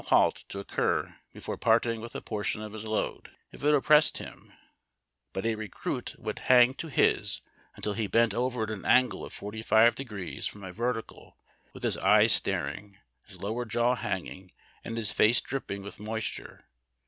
o4o 0.01 0.05
halt 0.07 0.43
to 0.49 0.57
occur 0.57 1.15
before 1.31 1.57
parting 1.57 2.01
with 2.01 2.15
a 2.15 2.21
})ortioii 2.21 2.65
of 2.65 2.73
his 2.73 2.85
k)ad, 2.85 3.27
if 3.51 3.63
it 3.63 3.75
oppressed 3.75 4.17
him; 4.17 4.51
but 5.31 5.45
a 5.45 5.53
recruit 5.53 6.15
would 6.17 6.39
hang 6.39 6.73
to 6.73 6.87
his 6.87 7.41
until 7.75 7.93
he 7.93 8.07
bent 8.07 8.33
over 8.33 8.63
at 8.63 8.71
an 8.71 8.83
angle 8.83 9.23
of 9.23 9.31
45° 9.31 10.49
from 10.49 10.63
a 10.63 10.73
vertical, 10.73 11.37
with 11.71 11.83
his 11.83 11.97
eyes 11.97 12.31
staring, 12.33 12.97
his 13.27 13.41
lower 13.43 13.63
jaw 13.63 13.93
hanging, 13.93 14.51
and 14.83 14.97
his 14.97 15.11
face 15.11 15.39
dripping 15.39 15.83
with 15.83 15.99
moisture. 15.99 16.65